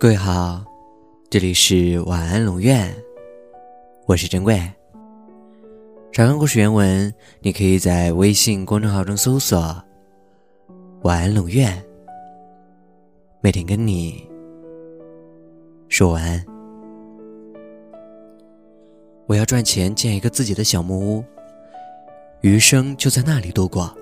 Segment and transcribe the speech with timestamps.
[0.00, 0.64] 各位好，
[1.28, 2.90] 这里是晚安龙院，
[4.06, 4.58] 我是珍贵。
[6.10, 9.58] 查看故事原文，你可以在微信公众号中搜索
[11.04, 11.84] “晚安龙院”，
[13.42, 14.26] 每天跟你
[15.90, 16.42] 说晚安。
[19.26, 21.24] 我要赚钱建一个自己的小木屋，
[22.40, 23.94] 余生就在那里度过。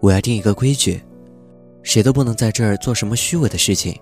[0.00, 1.00] 我要定一个规矩，
[1.84, 3.96] 谁都不能在这儿做什么虚伪的事情。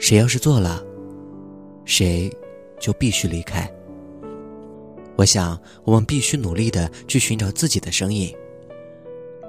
[0.00, 0.82] 谁要是做了，
[1.84, 2.34] 谁
[2.80, 3.70] 就必须离开。
[5.14, 8.34] 我想，我们必须努力的去寻找自己的声音，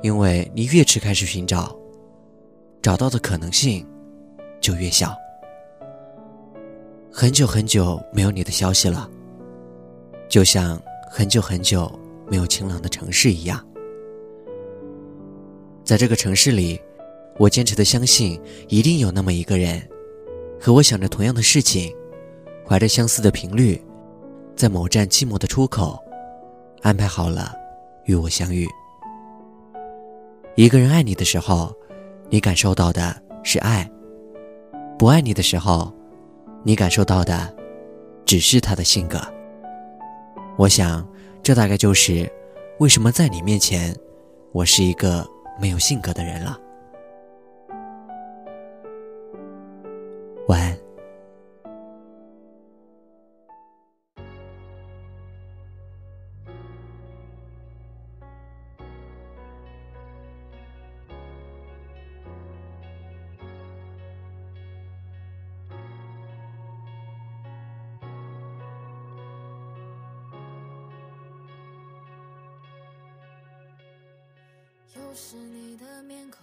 [0.04, 1.74] 因为你越迟开始寻找，
[2.82, 3.88] 找到的可能性
[4.60, 5.16] 就越小。
[7.10, 9.10] 很久很久没有你的消息了，
[10.27, 10.80] 就像
[11.10, 11.90] 很久很久
[12.30, 13.66] 没有晴朗的城市一样。
[15.86, 16.80] 在这个城市里，
[17.38, 19.82] 我坚持的相信，一定有那么一个人。
[20.63, 21.91] 和我想着同样的事情，
[22.63, 23.84] 怀着相似的频率，
[24.55, 25.99] 在某站寂寞的出口，
[26.84, 27.55] 安排好了
[28.05, 28.70] 与我相遇。
[30.55, 31.73] 一个人爱你的时候，
[32.29, 33.89] 你感受到的是爱；
[34.99, 35.91] 不爱你的时候，
[36.62, 37.51] 你感受到的
[38.23, 39.20] 只是他的性格。
[40.59, 41.04] 我想，
[41.41, 42.32] 这大概就是
[42.77, 43.98] 为什么在你面前，
[44.51, 45.27] 我是一个
[45.59, 46.55] 没有性格的人了。
[50.52, 50.77] 晚。
[74.94, 76.41] 又是你的面孔，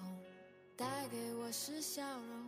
[0.75, 2.48] 带给我是笑容。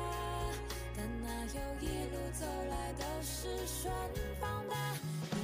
[0.95, 3.93] 但哪有一路走来都是顺
[4.39, 5.40] 风的，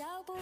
[0.00, 0.39] যাব